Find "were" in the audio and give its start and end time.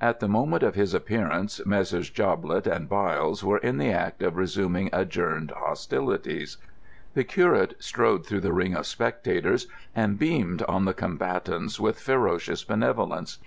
3.44-3.58